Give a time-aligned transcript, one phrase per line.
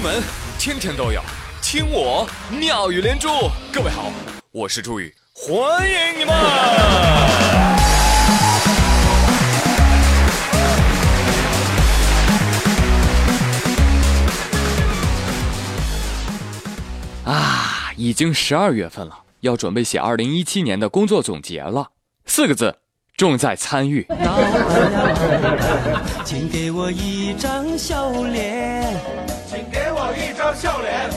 [0.00, 0.22] 新闻
[0.58, 1.20] 天天都有，
[1.60, 2.26] 听我
[2.58, 3.28] 妙语连珠。
[3.70, 4.10] 各位好，
[4.50, 6.34] 我是朱宇，欢迎你们！
[17.26, 21.90] 啊，已经十二月份了，要准备写二零一七年的工作总结了。
[22.24, 22.74] 四个字，
[23.18, 24.06] 重在参与。
[26.24, 28.96] 请给我一张笑脸，
[29.46, 29.89] 请给我一
[30.40, 31.10] 张笑脸。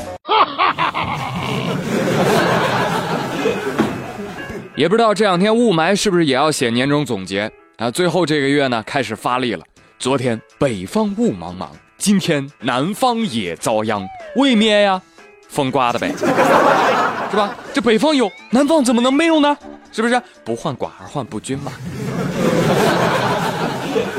[4.76, 7.90] 也不知道这两天雾霾是不是也要写年终总结啊？
[7.90, 9.64] 最后这个月呢，开始发力了。
[9.98, 14.06] 昨天北方雾茫茫，今天南方也遭殃，
[14.36, 15.02] 未免呀。
[15.48, 16.12] 风刮的呗，
[17.32, 17.56] 是吧？
[17.72, 19.56] 这北方有，南方怎么能没有呢？
[19.94, 20.22] 是不是？
[20.44, 21.72] 不患寡而患不均嘛。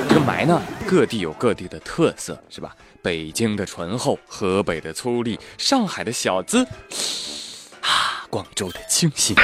[0.08, 2.74] 这个霾呢，各地有各地的特色，是吧？
[3.02, 6.64] 北京的醇厚，河北的粗粝，上海的小资，
[7.80, 9.36] 啊，广州的清新。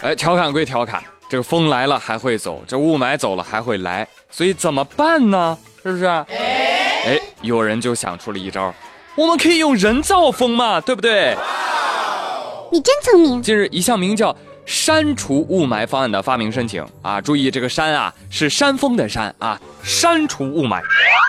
[0.00, 5.58] 哎，调侃归调侃，这个风来了还会走，这雾霾走了还会来，所以怎么办呢？
[5.82, 6.06] 是不是？
[6.06, 8.74] 哎，有人就想出了一招。
[9.16, 11.36] 我们可以用人造风嘛，对不对？
[12.72, 13.42] 你真聪明。
[13.42, 14.34] 近日，一项名叫
[14.68, 20.82] “删除雾霾方案”的发明申请啊，注意这个“删”啊是山峰的“山”啊，删除雾霾。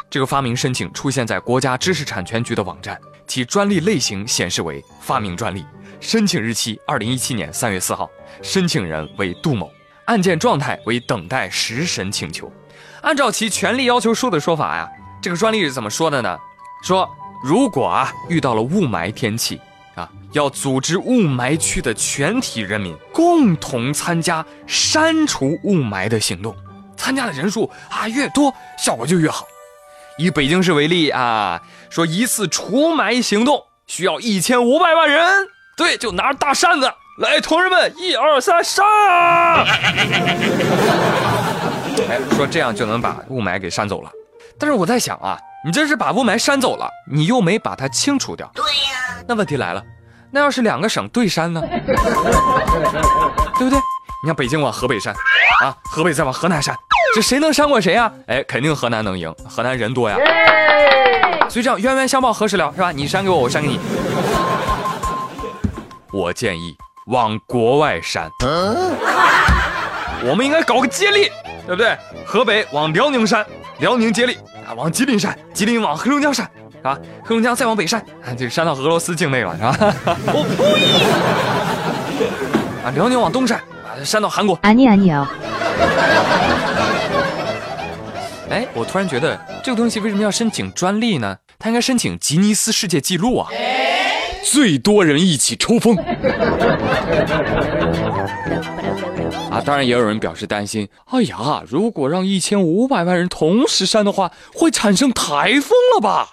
[0.09, 5.65] 这个发明申请出现在国家知识产权局的网站，其专利类型显示为发明专利，
[6.01, 8.09] 申请日期二零一七年三月四号，
[8.41, 9.71] 申请人为杜某，
[10.03, 12.51] 案件状态为等待实审请求。
[13.01, 14.85] 按照其权利要求书的说法呀，
[15.21, 16.37] 这个专利是怎么说的呢？
[16.83, 17.09] 说。
[17.41, 19.61] 如果啊遇到了雾霾天气
[19.95, 26.55] 啊，要组织雾霾区的全体人民共同参加删除雾霾的行动，
[26.95, 29.45] 参加的人数啊越多，效果就越好。
[30.17, 38.85] 以北京市为例啊，说一次除霾行动需要一千五百万人，对，就拿着大扇子来，同志们，一二三，扇！
[42.09, 44.11] 哎，说这样就能把雾霾给扇走了。
[44.59, 45.37] 但是我在想啊。
[45.61, 48.49] 你这是把雾霾删走了，你又没把它清除掉。
[48.55, 49.83] 对呀，那问题来了，
[50.31, 51.61] 那要是两个省对删呢？
[51.61, 51.93] 对
[53.65, 53.77] 不对？
[54.23, 55.13] 你看北京往河北删，
[55.61, 56.73] 啊，河北再往河南删，
[57.13, 58.09] 这谁能删过谁啊？
[58.27, 60.15] 哎，肯定河南能赢，河南人多呀。
[61.49, 62.93] 所以这样冤冤相报何时了，是吧？
[62.93, 63.77] 你删给我，我删给你。
[66.13, 66.73] 我建议
[67.07, 68.31] 往国外删，
[70.23, 71.29] 我们应该搞个接力，
[71.67, 71.97] 对不对？
[72.25, 73.45] 河北往辽宁删，
[73.79, 74.37] 辽宁接力。
[74.73, 76.49] 往吉林山，吉林往黑龙江山，
[76.83, 76.97] 啊？
[77.23, 78.03] 黑龙江再往北山，
[78.37, 79.95] 就山到俄罗斯境内了，是吧？
[80.27, 80.43] 我
[82.83, 82.87] 呸！
[82.87, 84.57] 啊，辽宁往东山，啊，山到韩国。
[84.61, 85.27] 安妮安妮哦。
[88.49, 91.37] 哎，我突然觉得这个东西为什么要申请专利呢？
[91.59, 93.49] 它应该申请吉尼斯世界纪录啊！
[94.43, 95.95] 最多人一起抽风。
[99.69, 100.89] 啊，当然也有人表示担心。
[101.05, 106.29] 哎呀，如果让一千五百万人同时删的话，会产生台风了吧？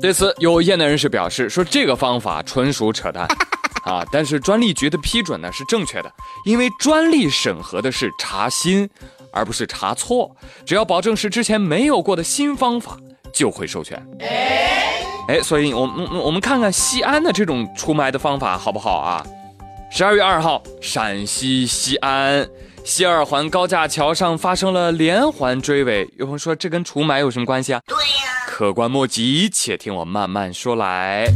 [0.00, 3.24] 对此，有业内人士表示说，这个方法纯属扯淡
[3.86, 4.04] 啊！
[4.10, 6.10] 但是专利局的批准呢是正确的，
[6.44, 8.90] 因为专利审核的是查新，
[9.32, 10.34] 而不是查错。
[10.66, 12.96] 只要保证是之前没有过的新方法，
[13.32, 14.04] 就会授权。
[15.28, 19.24] 哎，所以我们我们看看西安的这种除霾的方法好不好啊？
[19.92, 22.48] 十二月二号，陕西西安
[22.84, 26.08] 西二环高架桥上发生了连环追尾。
[26.16, 27.80] 有朋友说，这跟除霾有什么关系啊？
[27.86, 31.28] 对呀，客观莫及，且听我慢慢说来。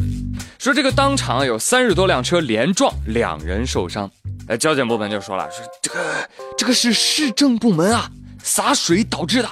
[0.57, 4.09] 说这个当场有三十多辆车连撞，两人受伤。
[4.47, 8.09] 呃，交警部门就说了，说这个这个是市政部门啊
[8.41, 9.49] 洒水导致的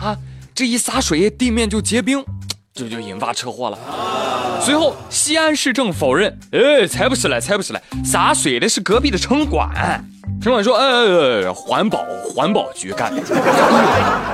[0.00, 0.16] 啊，
[0.54, 2.24] 这一洒水地面就结冰。
[2.76, 3.78] 这就引发车祸了。
[4.60, 10.04] 随后，西安市政否认，哎，才不是嘞，才不是嘞，洒水的是隔壁的城管。
[10.42, 13.22] 城管说，呃，环保环保局干的。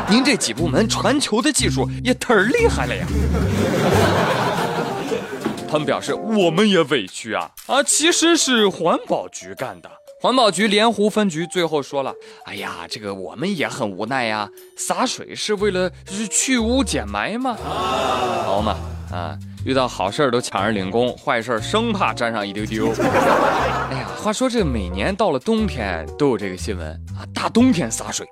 [0.08, 3.06] 您这几部门传球的技术也忒厉害了呀。
[5.70, 9.88] 他们表示，我们也委屈啊啊，其实是环保局干的。
[10.22, 12.14] 环保局莲湖分局最后说了
[12.46, 15.90] ：“哎呀，这个我们也很无奈呀，洒水是为了
[16.30, 17.56] 去污减霾吗。
[18.44, 18.76] 好嘛，
[19.10, 19.36] 啊，
[19.66, 22.92] 遇到好事都抢着领功，坏事生怕沾上一丢丢。
[22.92, 26.88] 哎呀，话说这每年到了冬天都有这个新闻
[27.18, 28.24] 啊，大冬天洒水。”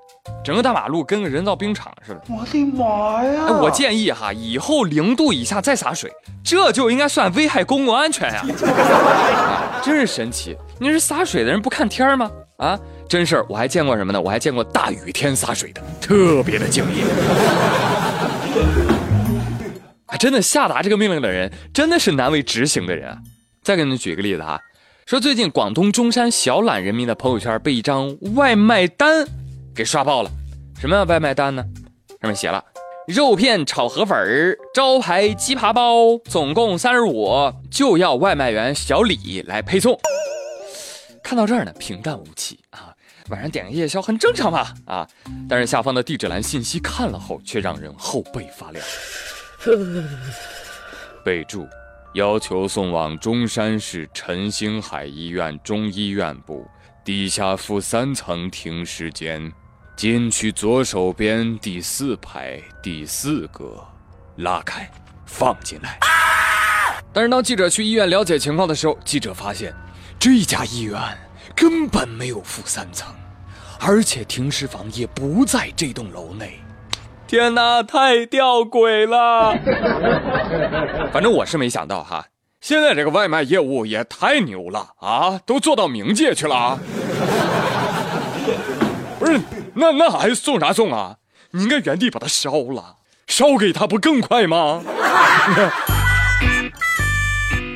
[0.44, 3.46] 整个大马路跟个人造冰场似的，我的妈呀！
[3.61, 6.11] 我建议哈，以后零度以下再洒水，
[6.44, 8.44] 这就应该算危害公共安全呀！
[8.67, 10.56] 啊真是神奇！
[10.78, 12.31] 你是洒水的人不看天吗？
[12.58, 12.78] 啊，
[13.08, 14.20] 真事儿，我还见过什么呢？
[14.20, 17.02] 我还见过大雨天洒水的，特别的敬业。
[20.06, 23.19] 啊， 真的下达这个命令的人真的是难为执行的人啊！
[23.62, 24.61] 再给你们举个例子啊，
[25.06, 29.26] 说最近广东中山小榄人民的朋友圈被一张外卖单
[29.75, 30.31] 给刷爆了。
[30.81, 31.64] 什么外卖单呢？
[32.20, 32.64] 上面写了
[33.06, 39.99] 肉片炒河粉儿、招牌鸡扒包，总共三十五，就要外卖员小李来配送。
[41.22, 42.94] 看到这儿呢，平淡无奇啊，
[43.28, 45.06] 晚上点个夜宵很正常嘛啊！
[45.49, 48.84] 但是下方的地址栏信息看了后，却让人后背发凉。
[51.25, 51.67] 备注：
[52.14, 56.67] 要求送往中山市陈星海医院中医院部
[57.05, 59.52] 地下负三层停尸间，
[59.97, 63.85] 禁区左手边第四排第四格，
[64.37, 64.91] 拉开，
[65.27, 65.99] 放进来。
[67.13, 69.75] 但是当记者去医院了解情况的时候，记者发现
[70.19, 70.99] 这家医院
[71.55, 73.13] 根本没有负三层，
[73.79, 76.59] 而且停尸房也不在这栋楼内。
[77.27, 79.55] 天哪，太吊诡了！
[81.13, 82.25] 反正我是没想到哈，
[82.61, 86.79] 现在这个外卖业务也太牛了啊，都做到冥界去了。
[89.75, 91.17] 那那还送啥送啊？
[91.52, 92.96] 你应该原地把它烧了，
[93.26, 94.82] 烧给他不更快吗？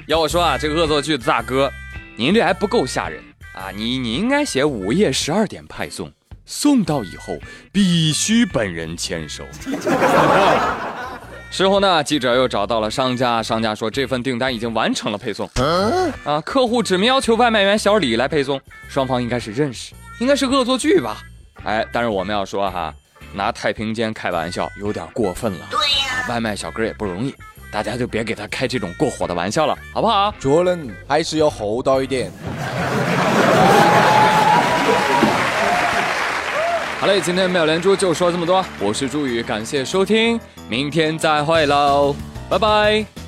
[0.06, 1.72] 要我说啊，这个恶作剧的大哥，
[2.16, 3.22] 您这还不够吓人
[3.54, 3.70] 啊！
[3.74, 6.12] 你你应该写午夜十二点派送。
[6.46, 7.38] 送到以后
[7.72, 9.42] 必须本人签收。
[11.50, 15.48] 事后呢，记者又找到了商家，商家说这份订单已经完成了配送。
[16.24, 21.22] 啊，客户指明要求外卖员小李来配送，双方应该是认识，应该是恶作剧吧？
[21.64, 22.94] 哎，但是我们要说哈，
[23.32, 25.66] 拿太平间开玩笑有点过分了。
[25.70, 27.34] 对呀，外卖小哥也不容易，
[27.72, 30.30] 大家就别给他开这种过火的玩笑了，好不好？
[30.38, 32.30] 做人还是要厚道一点。
[37.00, 40.38] 好嘞，今天妙连珠就说这么多，我是朱宇，感谢收听，
[40.68, 42.14] 明天再会喽，
[42.48, 43.23] 拜拜。